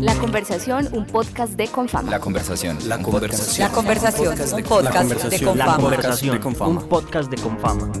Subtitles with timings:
[0.00, 2.10] La conversación, un podcast de Confama.
[2.10, 2.78] La conversación.
[2.88, 3.68] La conversación.
[3.68, 5.76] La conversación, un podcast de La Confama.
[5.76, 6.40] conversación.
[6.60, 7.92] un podcast de Confama.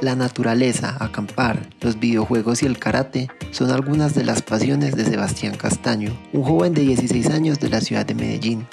[0.00, 5.56] La naturaleza, acampar, los videojuegos y el karate son algunas de las pasiones de Sebastián
[5.56, 8.66] Castaño, un joven de 16 años de la ciudad de Medellín.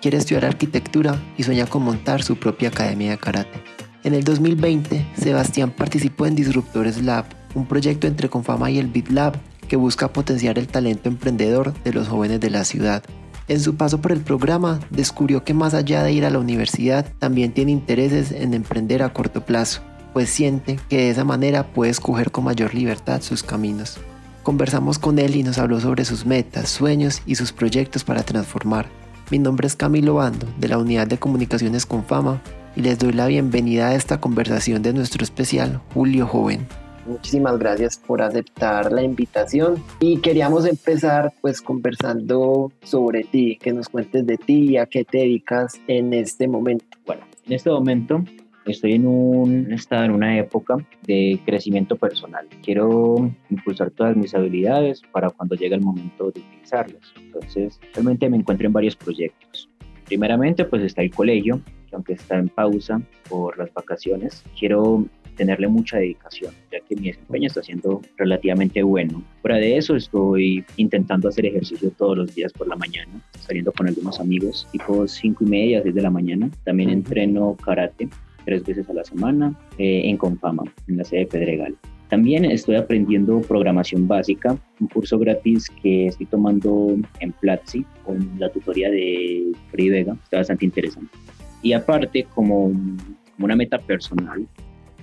[0.00, 3.62] Quiere estudiar arquitectura y sueña con montar su propia academia de karate.
[4.02, 9.08] En el 2020, Sebastián participó en Disruptores Lab, un proyecto entre Confama y el Beat
[9.10, 13.04] Lab que busca potenciar el talento emprendedor de los jóvenes de la ciudad.
[13.46, 17.06] En su paso por el programa, descubrió que más allá de ir a la universidad,
[17.20, 19.80] también tiene intereses en emprender a corto plazo,
[20.12, 23.98] pues siente que de esa manera puede escoger con mayor libertad sus caminos.
[24.42, 28.88] Conversamos con él y nos habló sobre sus metas, sueños y sus proyectos para transformar.
[29.30, 32.42] Mi nombre es Camilo Bando, de la Unidad de Comunicaciones con Fama,
[32.74, 36.66] y les doy la bienvenida a esta conversación de nuestro especial Julio Joven.
[37.06, 43.88] Muchísimas gracias por aceptar la invitación y queríamos empezar pues conversando sobre ti, que nos
[43.88, 46.84] cuentes de ti, a qué te dedicas en este momento.
[47.06, 48.22] Bueno, en este momento
[48.66, 52.46] estoy en un estado, en una época de crecimiento personal.
[52.62, 57.02] Quiero impulsar todas mis habilidades para cuando llegue el momento de utilizarlas.
[57.16, 59.68] Entonces, realmente me encuentro en varios proyectos.
[60.04, 65.04] Primeramente, pues está el colegio, que aunque está en pausa por las vacaciones, quiero
[65.36, 69.22] tenerle mucha dedicación, ya que mi desempeño está siendo relativamente bueno.
[69.40, 73.88] Fuera de eso, estoy intentando hacer ejercicio todos los días por la mañana, saliendo con
[73.88, 76.50] algunos amigos, tipo 5 y media, 6 de la mañana.
[76.64, 78.08] También entreno karate
[78.44, 81.76] tres veces a la semana eh, en Confama, en la sede de Pedregal.
[82.10, 88.50] También estoy aprendiendo programación básica, un curso gratis que estoy tomando en Platzi con la
[88.50, 91.16] tutoría de Free Vega, está bastante interesante.
[91.62, 94.46] Y aparte, como, como una meta personal,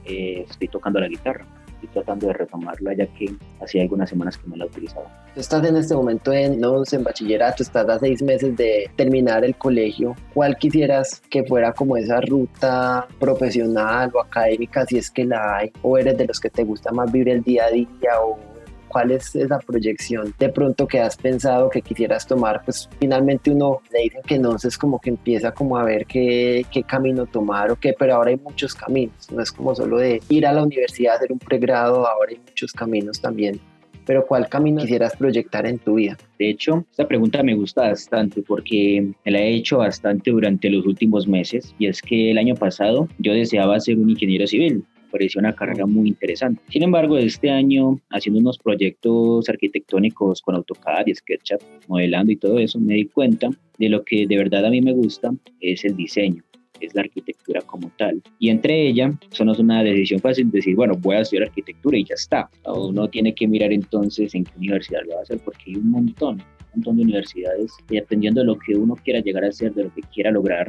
[0.05, 1.45] eh, estoy tocando la guitarra.
[1.75, 5.27] Estoy tratando de retomarla ya que hacía algunas semanas que no la utilizaba.
[5.35, 9.55] Estás en este momento en, no, en bachillerato, estás a seis meses de terminar el
[9.55, 10.15] colegio.
[10.33, 15.71] ¿Cuál quisieras que fuera como esa ruta profesional o académica, si es que la hay?
[15.83, 17.87] ¿O eres de los que te gusta más vivir el día a día?
[18.23, 18.39] ¿O
[18.87, 22.63] cuál es esa proyección de pronto que has pensado que quisieras tomar?
[22.65, 26.65] Pues finalmente uno le dicen que no, es como que empieza como a ver qué,
[26.71, 29.31] qué camino tomar o qué, pero ahora hay muchos caminos.
[29.31, 32.39] No es como solo de ir a la universidad a hacer un pregrado, ahora hay
[32.39, 33.59] muchos caminos también
[34.07, 36.17] pero ¿cuál camino quisieras proyectar en tu vida?
[36.39, 40.85] De hecho, esta pregunta me gusta bastante porque me la he hecho bastante durante los
[40.85, 44.85] últimos meses y es que el año pasado yo deseaba ser un ingeniero civil.
[45.11, 46.61] Pareció una carrera muy interesante.
[46.69, 52.59] Sin embargo, este año, haciendo unos proyectos arquitectónicos con AutoCAD y SketchUp, modelando y todo
[52.59, 55.95] eso, me di cuenta de lo que de verdad a mí me gusta es el
[55.95, 56.43] diseño
[56.81, 58.21] es la arquitectura como tal.
[58.39, 61.97] Y entre ella, eso no es una decisión fácil decir, bueno, voy a estudiar arquitectura
[61.97, 62.49] y ya está.
[62.65, 65.91] Uno tiene que mirar entonces en qué universidad lo va a hacer, porque hay un
[65.91, 69.73] montón, un montón de universidades, y dependiendo de lo que uno quiera llegar a hacer,
[69.73, 70.67] de lo que quiera lograr,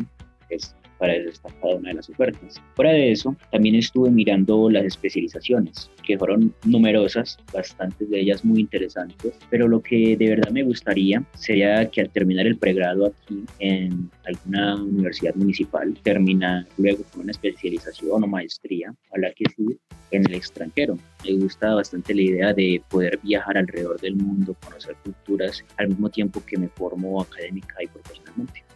[0.50, 2.60] es para está cada una de las ofertas.
[2.74, 8.60] Fuera de eso, también estuve mirando las especializaciones, que fueron numerosas, bastantes de ellas muy
[8.60, 13.44] interesantes, pero lo que de verdad me gustaría sería que al terminar el pregrado aquí
[13.58, 19.78] en alguna universidad municipal, terminar luego con una especialización o maestría, a la que sí,
[20.10, 20.98] en el extranjero.
[21.24, 26.08] Me gusta bastante la idea de poder viajar alrededor del mundo, conocer culturas, al mismo
[26.08, 28.67] tiempo que me formo académica y profesionalmente.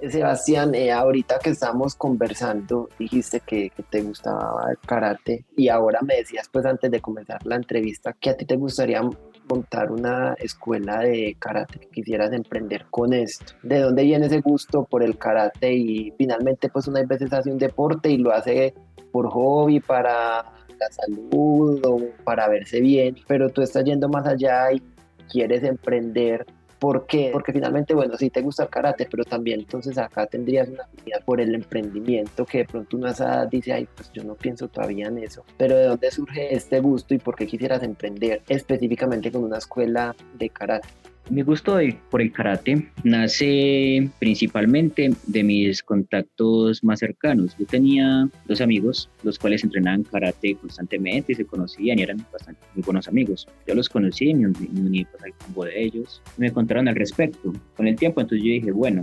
[0.00, 6.16] Sebastián, eh, ahorita que estamos conversando, dijiste que, te gustaba el karate y ahora me
[6.16, 9.00] decías, pues antes de comenzar la entrevista, que a ti te gustaría
[9.48, 13.54] montar una escuela de karate, que quisieras emprender con esto.
[13.62, 15.72] ¿De dónde viene ese gusto por el karate?
[15.72, 18.74] Y finalmente, pues unas veces hace un deporte y lo hace
[19.12, 20.44] por hobby, para
[20.78, 24.82] la salud o para verse bien, pero tú estás yendo más allá y
[25.30, 26.46] quieres emprender
[26.78, 27.30] ¿Por qué?
[27.32, 31.24] Porque finalmente, bueno, sí te gusta el karate, pero también entonces acá tendrías una afinidad
[31.24, 35.06] por el emprendimiento que de pronto una esa dice, ay, pues yo no pienso todavía
[35.06, 35.44] en eso.
[35.56, 40.14] Pero ¿de dónde surge este gusto y por qué quisieras emprender específicamente con una escuela
[40.34, 40.88] de karate?
[41.28, 41.78] Mi gusto
[42.08, 47.56] por el karate nace principalmente de mis contactos más cercanos.
[47.58, 52.60] Yo tenía dos amigos, los cuales entrenaban karate constantemente y se conocían y eran bastante
[52.76, 53.48] buenos amigos.
[53.66, 57.52] Yo los conocí, me uní pues, al combo de ellos, me contaron al respecto.
[57.76, 59.02] Con el tiempo entonces yo dije, bueno,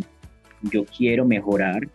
[0.62, 1.90] yo quiero mejorar,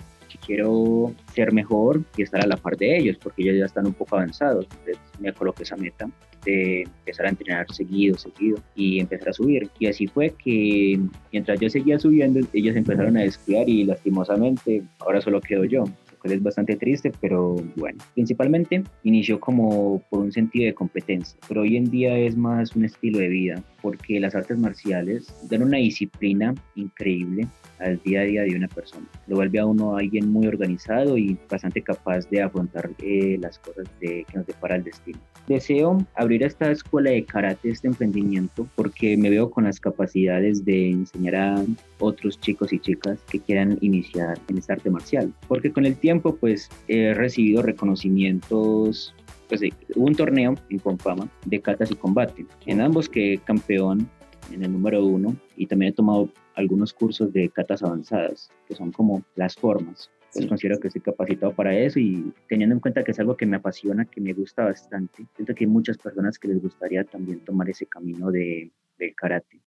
[0.45, 3.95] quiero ser mejor y estar a la par de ellos, porque ellos ya están un
[3.95, 4.67] poco avanzados.
[4.71, 6.09] Entonces me coloqué esa meta
[6.49, 9.69] empezar a entrenar seguido, seguido y empezar a subir.
[9.79, 11.01] Y así fue que
[11.33, 15.85] mientras yo seguía subiendo, ellos empezaron a descuidar y lastimosamente ahora solo quedo yo.
[16.19, 21.63] Cual es bastante triste, pero bueno, principalmente inició como por un sentido de competencia, pero
[21.63, 25.79] hoy en día es más un estilo de vida, porque las artes marciales dan una
[25.79, 27.47] disciplina increíble
[27.79, 29.07] al día a día de una persona.
[29.27, 33.87] Lo vuelve a uno alguien muy organizado y bastante capaz de afrontar eh, las cosas
[34.01, 35.19] de, que nos depara el destino.
[35.47, 40.91] Deseo abrir esta escuela de karate, este emprendimiento, porque me veo con las capacidades de
[40.91, 41.65] enseñar a
[42.01, 45.33] otros chicos y chicas que quieran iniciar en esta arte marcial.
[45.47, 49.15] Porque con el tiempo, pues, he recibido reconocimientos
[49.49, 49.63] pues
[49.95, 52.47] hubo un torneo en Confama de catas y combate.
[52.67, 54.09] En ambos quedé campeón
[54.53, 58.93] en el número uno y también he tomado algunos cursos de catas avanzadas, que son
[58.93, 60.11] como las formas.
[60.33, 63.47] Pues considero que estoy capacitado para eso y teniendo en cuenta que es algo que
[63.47, 67.41] me apasiona, que me gusta bastante, siento que hay muchas personas que les gustaría también
[67.41, 69.63] tomar ese camino de, del karate.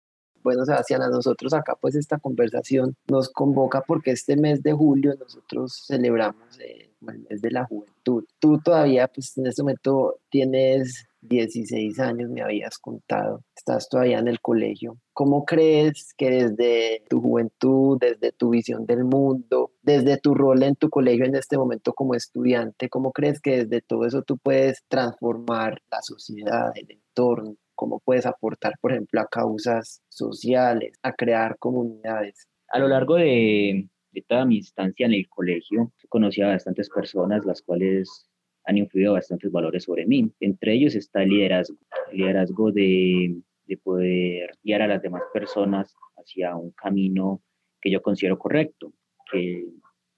[0.43, 5.15] Bueno, Sebastián, a nosotros acá pues esta conversación nos convoca porque este mes de julio
[5.19, 8.25] nosotros celebramos eh, el mes de la juventud.
[8.39, 14.27] Tú todavía pues en este momento tienes 16 años, me habías contado, estás todavía en
[14.27, 14.97] el colegio.
[15.13, 20.75] ¿Cómo crees que desde tu juventud, desde tu visión del mundo, desde tu rol en
[20.75, 24.83] tu colegio en este momento como estudiante, cómo crees que desde todo eso tú puedes
[24.87, 27.55] transformar la sociedad, el entorno?
[27.79, 32.49] ¿Cómo puedes aportar, por ejemplo, a causas sociales, a crear comunidades?
[32.67, 37.45] A lo largo de, de toda mi instancia en el colegio, conocí a bastantes personas,
[37.45, 38.29] las cuales
[38.65, 40.29] han influido bastantes valores sobre mí.
[40.41, 41.77] Entre ellos está el liderazgo,
[42.11, 47.41] el liderazgo de, de poder guiar a las demás personas hacia un camino
[47.79, 48.91] que yo considero correcto,
[49.31, 49.63] que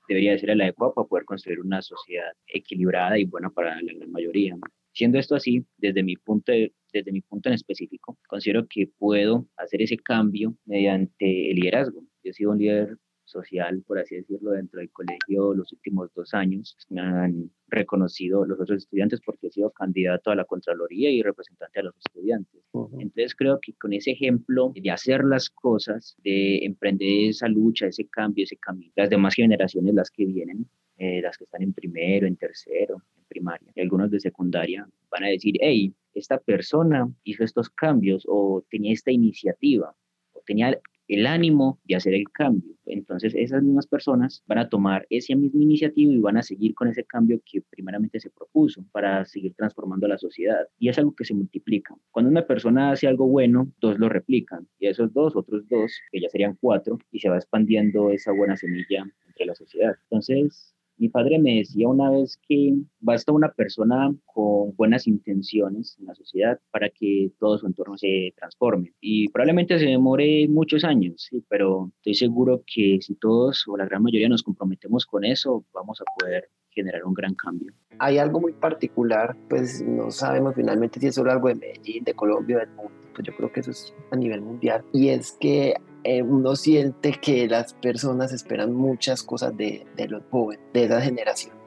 [0.07, 4.11] debería ser el adecuado para poder construir una sociedad equilibrada y buena para la gran
[4.11, 4.57] mayoría.
[4.93, 6.53] Siendo esto así, desde mi punto
[6.91, 12.01] desde mi punto en específico, considero que puedo hacer ese cambio mediante el liderazgo.
[12.23, 12.97] Yo he sido un líder
[13.31, 16.75] social, por así decirlo, dentro del colegio los últimos dos años.
[16.89, 21.79] Me han reconocido los otros estudiantes porque he sido candidato a la Contraloría y representante
[21.79, 22.61] a los estudiantes.
[22.99, 28.07] Entonces creo que con ese ejemplo de hacer las cosas, de emprender esa lucha, ese
[28.07, 30.67] cambio, ese camino, las demás generaciones, las que vienen,
[30.97, 35.23] eh, las que están en primero, en tercero, en primaria, y algunos de secundaria, van
[35.23, 39.95] a decir, hey, esta persona hizo estos cambios o tenía esta iniciativa
[40.33, 40.79] o tenía
[41.11, 42.73] el ánimo de hacer el cambio.
[42.85, 46.87] Entonces esas mismas personas van a tomar esa misma iniciativa y van a seguir con
[46.87, 50.67] ese cambio que primeramente se propuso para seguir transformando la sociedad.
[50.79, 51.95] Y es algo que se multiplica.
[52.11, 54.67] Cuando una persona hace algo bueno, dos lo replican.
[54.79, 58.55] Y esos dos, otros dos, que ya serían cuatro, y se va expandiendo esa buena
[58.55, 59.95] semilla entre la sociedad.
[60.03, 66.05] Entonces, mi padre me decía una vez que basta una persona con buenas intenciones en
[66.05, 68.93] la sociedad para que todo su entorno se transforme.
[69.01, 73.85] Y probablemente se demore muchos años, sí, pero estoy seguro que si todos o la
[73.85, 77.73] gran mayoría nos comprometemos con eso, vamos a poder generar un gran cambio.
[77.97, 82.13] Hay algo muy particular, pues no sabemos finalmente si es solo algo de Medellín, de
[82.13, 85.73] Colombia, del mundo, pues yo creo que eso es a nivel mundial, y es que
[86.03, 91.03] eh, uno siente que las personas esperan muchas cosas de, de los jóvenes, de esas
[91.03, 91.61] generaciones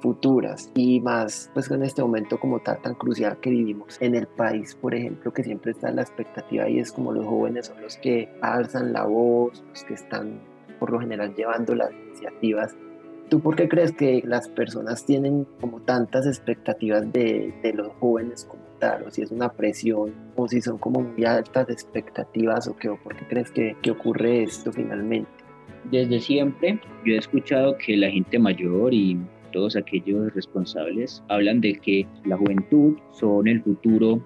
[0.00, 0.70] futuras.
[0.74, 4.74] Y más pues en este momento como tal tan crucial que vivimos en el país
[4.74, 8.28] por ejemplo que siempre está la expectativa y es como los jóvenes son los que
[8.40, 10.40] alzan la voz los que están
[10.78, 12.76] por lo general llevando las iniciativas
[13.32, 18.44] ¿Tú por qué crees que las personas tienen como tantas expectativas de, de los jóvenes
[18.44, 18.60] como
[19.06, 22.98] o si es una presión, o si son como muy altas expectativas, o qué, o
[23.02, 25.30] por qué crees que, que ocurre esto finalmente.
[25.90, 29.18] Desde siempre yo he escuchado que la gente mayor y
[29.50, 34.20] todos aquellos responsables hablan de que la juventud son el futuro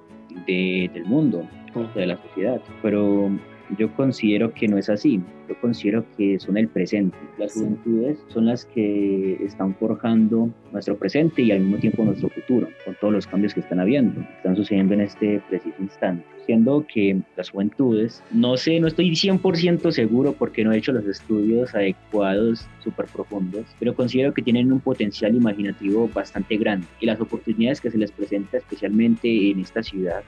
[0.48, 1.48] de, del mundo,
[1.94, 3.30] de la sociedad, pero
[3.78, 5.20] yo considero que no es así.
[5.48, 7.16] Yo considero que son el presente.
[7.38, 12.68] Las juventudes son las que están forjando nuestro presente y al mismo tiempo nuestro futuro,
[12.84, 16.35] con todos los cambios que están habiendo, están sucediendo en este preciso instante.
[16.46, 21.74] Que las juventudes, no sé, no estoy 100% seguro porque no he hecho los estudios
[21.74, 27.80] adecuados, súper profundos, pero considero que tienen un potencial imaginativo bastante grande y las oportunidades
[27.80, 30.22] que se les presenta especialmente en esta ciudad,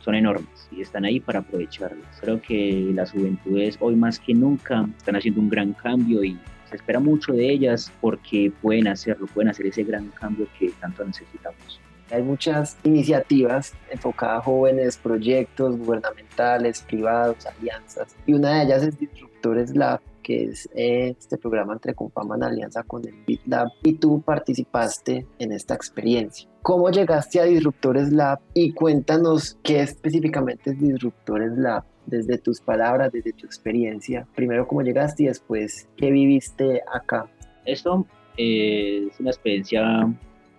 [0.00, 2.20] son enormes y están ahí para aprovecharlas.
[2.20, 6.36] Creo que las juventudes hoy más que nunca están haciendo un gran cambio y
[6.68, 11.04] se espera mucho de ellas porque pueden hacerlo, pueden hacer ese gran cambio que tanto
[11.04, 11.80] necesitamos.
[12.12, 18.98] Hay muchas iniciativas enfocadas a jóvenes, proyectos gubernamentales, privados, alianzas, y una de ellas es
[18.98, 24.20] Disruptores Lab, que es este programa entre Confama en alianza con el BitLab, y tú
[24.20, 26.48] participaste en esta experiencia.
[26.60, 28.40] ¿Cómo llegaste a Disruptores Lab?
[28.52, 34.26] Y cuéntanos qué específicamente es Disruptores Lab desde tus palabras, desde tu experiencia.
[34.34, 37.26] Primero cómo llegaste y después qué viviste acá.
[37.64, 40.12] Esto es una experiencia,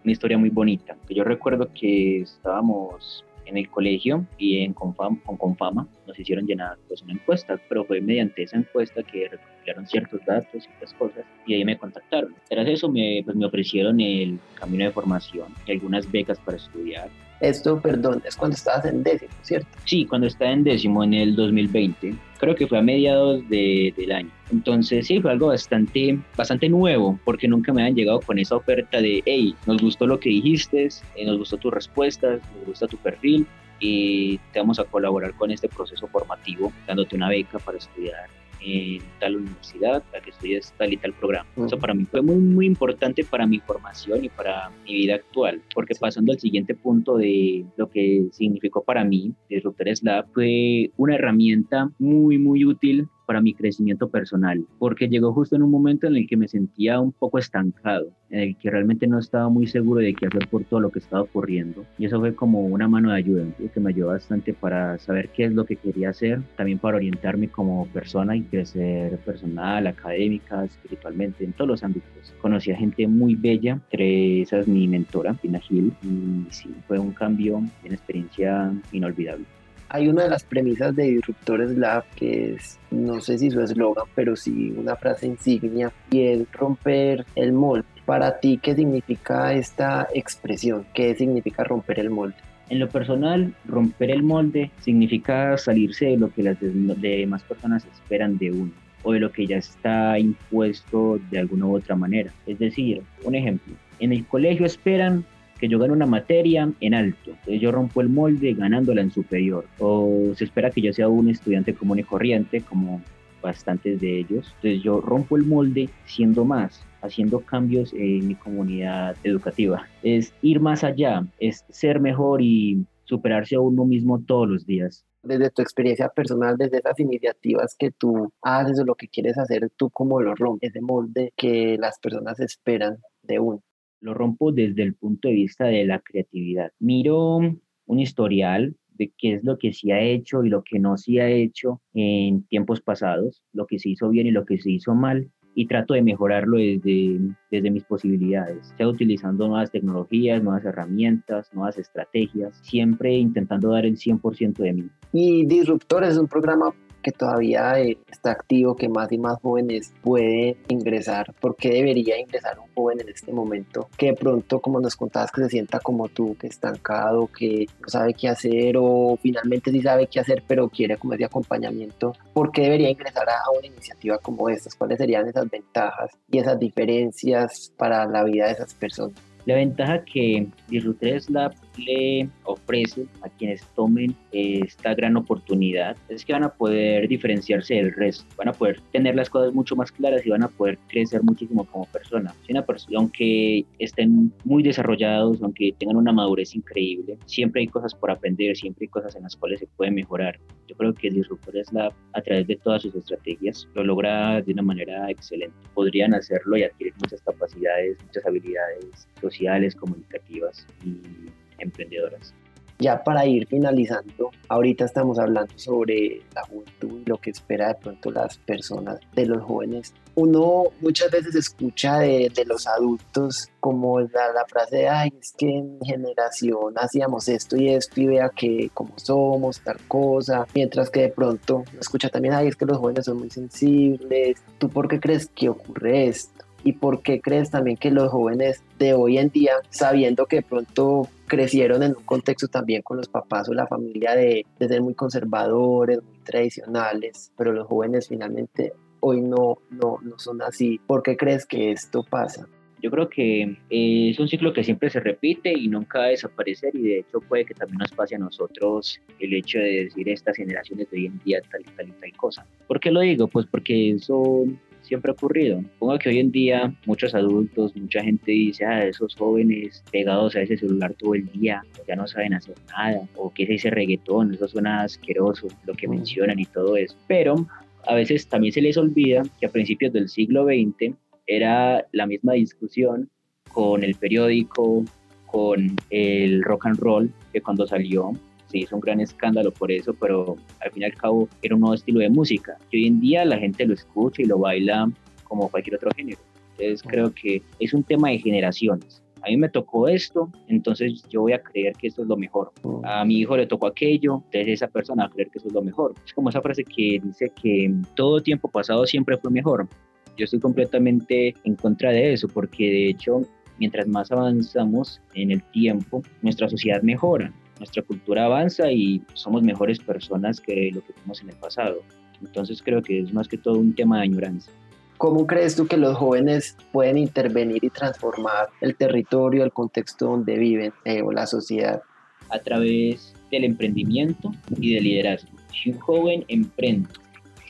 [0.04, 0.96] una historia muy bonita.
[1.10, 6.78] Yo recuerdo que estábamos en el colegio y en Confam, con Confama nos hicieron llenar
[6.88, 11.56] pues una encuesta, pero fue mediante esa encuesta que recopilaron ciertos datos otras cosas y
[11.56, 12.34] ahí me contactaron.
[12.50, 17.10] Tras eso me, pues me ofrecieron el camino de formación y algunas becas para estudiar
[17.40, 19.68] esto, perdón, es cuando estabas en décimo, ¿cierto?
[19.86, 22.16] Sí, cuando estaba en décimo en el 2020.
[22.40, 24.30] Creo que fue a mediados de, del año.
[24.52, 29.02] Entonces sí, fue algo bastante, bastante nuevo porque nunca me habían llegado con esa oferta
[29.02, 32.98] de, hey, nos gustó lo que dijiste, eh, nos gustó tus respuestas, nos gusta tu
[32.98, 33.48] perfil
[33.80, 38.28] y te vamos a colaborar con este proceso formativo, dándote una beca para estudiar
[38.66, 41.50] en tal universidad para que estudies tal y tal programa.
[41.58, 45.62] Eso para mí fue muy, muy importante para mi formación y para mi vida actual,
[45.74, 51.16] porque pasando al siguiente punto de lo que significó para mí, Disruptores Lab fue una
[51.16, 56.16] herramienta muy, muy útil para mi crecimiento personal, porque llegó justo en un momento en
[56.16, 60.02] el que me sentía un poco estancado, en el que realmente no estaba muy seguro
[60.02, 61.84] de qué hacer por todo lo que estaba ocurriendo.
[61.98, 65.46] Y eso fue como una mano de ayuda, que me ayudó bastante para saber qué
[65.46, 71.44] es lo que quería hacer, también para orientarme como persona y crecer personal, académica, espiritualmente,
[71.44, 72.36] en todos los ámbitos.
[72.40, 77.14] Conocí a gente muy bella, entre esas mi mentora, Pina Gil, y sí, fue un
[77.14, 79.46] cambio, una experiencia inolvidable
[79.94, 84.06] hay una de las premisas de Disruptores Lab que es, no sé si su eslogan,
[84.16, 87.86] pero sí una frase insignia, y es romper el molde.
[88.04, 90.84] Para ti, ¿qué significa esta expresión?
[90.96, 92.36] ¿Qué significa romper el molde?
[92.70, 98.40] En lo personal, romper el molde significa salirse de lo que las demás personas esperan
[98.40, 98.72] de uno
[99.04, 102.34] o de lo que ya está impuesto de alguna u otra manera.
[102.48, 105.24] Es decir, un ejemplo, en el colegio esperan
[105.64, 109.64] que yo gane una materia en alto, entonces yo rompo el molde ganándola en superior,
[109.80, 113.02] o se espera que yo sea un estudiante común y corriente, como
[113.42, 119.16] bastantes de ellos, entonces yo rompo el molde siendo más, haciendo cambios en mi comunidad
[119.24, 119.88] educativa.
[120.02, 125.06] Es ir más allá, es ser mejor y superarse a uno mismo todos los días.
[125.24, 129.72] Desde tu experiencia personal, desde esas iniciativas que tú haces o lo que quieres hacer,
[129.78, 133.64] tú cómo lo rompes, ese molde que las personas esperan de uno
[134.04, 136.72] lo rompo desde el punto de vista de la creatividad.
[136.80, 137.38] Miro
[137.86, 141.22] un historial de qué es lo que se ha hecho y lo que no se
[141.22, 144.94] ha hecho en tiempos pasados, lo que se hizo bien y lo que se hizo
[144.94, 147.20] mal, y trato de mejorarlo desde,
[147.52, 153.98] desde mis posibilidades, sea utilizando nuevas tecnologías, nuevas herramientas, nuevas estrategias, siempre intentando dar el
[153.98, 154.90] 100% de mí.
[155.12, 159.94] Y Disruptor es un programa que todavía eh, está activo, que más y más jóvenes
[160.02, 161.34] pueden ingresar.
[161.40, 165.32] ¿Por qué debería ingresar un joven en este momento que de pronto, como nos contabas,
[165.32, 169.82] que se sienta como tú, que estancado, que no sabe qué hacer o finalmente sí
[169.82, 172.14] sabe qué hacer, pero quiere como ese acompañamiento?
[172.34, 174.70] ¿Por qué debería ingresar a, una iniciativa como esta?
[174.78, 179.22] ¿Cuáles serían esas ventajas y esas diferencias para la vida de esas personas?
[179.46, 186.34] La ventaja que Disruptores Lab le ofrece a quienes tomen esta gran oportunidad es que
[186.34, 190.26] van a poder diferenciarse del resto, van a poder tener las cosas mucho más claras
[190.26, 192.34] y van a poder crecer muchísimo como persona.
[192.46, 197.94] Si una persona, aunque estén muy desarrollados, aunque tengan una madurez increíble, siempre hay cosas
[197.94, 200.40] por aprender, siempre hay cosas en las cuales se puede mejorar.
[200.68, 204.62] Yo creo que Disruptores Lab, a través de todas sus estrategias, lo logra de una
[204.62, 205.56] manera excelente.
[205.74, 211.23] Podrían hacerlo y adquirir muchas capacidades, muchas habilidades sociales, comunicativas y
[211.64, 212.34] emprendedoras.
[212.80, 217.76] Ya para ir finalizando, ahorita estamos hablando sobre la juventud y lo que espera de
[217.76, 219.94] pronto las personas, de los jóvenes.
[220.16, 225.34] Uno muchas veces escucha de, de los adultos como la, la, frase de, ay, es
[225.38, 230.46] que en mi generación hacíamos esto y esto y vea que como somos, tal cosa,
[230.54, 234.42] mientras que de pronto escucha también, ay, es que los jóvenes son muy sensibles.
[234.58, 236.43] ¿Tú por qué crees que ocurre esto?
[236.64, 240.42] ¿Y por qué crees también que los jóvenes de hoy en día, sabiendo que de
[240.44, 244.94] pronto crecieron en un contexto también con los papás o la familia de, ser muy
[244.94, 250.80] conservadores, muy tradicionales, pero los jóvenes finalmente hoy no, no, no son así?
[250.88, 252.48] ¿Por qué crees que esto pasa?
[252.82, 256.10] Yo creo que eh, es un ciclo que siempre se repite y nunca va a
[256.10, 260.10] desaparecer y de hecho puede que también nos pase a nosotros el hecho de decir
[260.10, 262.46] estas generaciones de hoy en día tal y tal y tal cosa.
[262.68, 263.28] ¿Por qué lo digo?
[263.28, 264.44] Pues porque eso
[264.84, 265.64] siempre ha ocurrido.
[265.80, 270.42] Pongo que hoy en día muchos adultos, mucha gente dice, ah, esos jóvenes pegados a
[270.42, 274.34] ese celular todo el día, ya no saben hacer nada, o que es ese reggaetón,
[274.34, 276.96] eso suena asqueroso, lo que mencionan y todo eso.
[277.08, 277.48] Pero
[277.88, 282.34] a veces también se les olvida que a principios del siglo XX era la misma
[282.34, 283.10] discusión
[283.52, 284.84] con el periódico,
[285.28, 288.14] con el rock and roll, que cuando salió
[288.54, 291.62] se hizo un gran escándalo por eso, pero al fin y al cabo era un
[291.62, 294.92] nuevo estilo de música, que hoy en día la gente lo escucha y lo baila
[295.24, 296.20] como cualquier otro género.
[296.52, 299.02] Entonces creo que es un tema de generaciones.
[299.24, 302.52] A mí me tocó esto, entonces yo voy a creer que esto es lo mejor.
[302.84, 305.54] A mi hijo le tocó aquello, entonces esa persona va a creer que eso es
[305.54, 305.96] lo mejor.
[306.06, 309.68] Es como esa frase que dice que todo tiempo pasado siempre fue mejor.
[310.16, 313.22] Yo estoy completamente en contra de eso, porque de hecho,
[313.58, 319.80] mientras más avanzamos en el tiempo, nuestra sociedad mejora, nuestra cultura avanza y somos mejores
[319.80, 321.82] personas que lo que fuimos en el pasado.
[322.22, 324.52] Entonces creo que es más que todo un tema de añoranza.
[324.98, 330.38] ¿Cómo crees tú que los jóvenes pueden intervenir y transformar el territorio, el contexto donde
[330.38, 331.82] viven eh, o la sociedad?
[332.30, 335.32] A través del emprendimiento y del liderazgo.
[335.52, 336.90] Si un joven emprende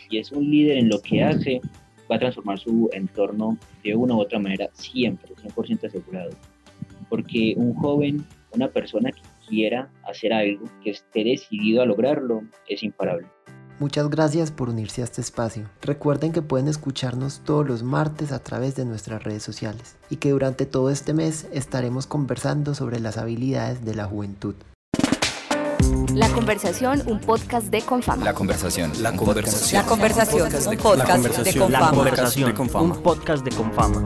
[0.10, 1.62] y es un líder en lo que hace,
[2.10, 6.32] va a transformar su entorno de una u otra manera siempre, 100% asegurado.
[7.10, 12.84] Porque un joven, una persona que quiera hacer algo, que esté decidido a lograrlo, es
[12.84, 13.28] imparable.
[13.80, 15.70] Muchas gracias por unirse a este espacio.
[15.82, 20.30] Recuerden que pueden escucharnos todos los martes a través de nuestras redes sociales y que
[20.30, 24.56] durante todo este mes estaremos conversando sobre las habilidades de la juventud.
[26.14, 28.24] La conversación, un podcast de Confama.
[28.24, 28.92] La conversación.
[29.02, 29.82] La conversación.
[29.82, 31.86] La conversación, un podcast de Confama.
[31.86, 34.06] La conversación, un podcast de Confama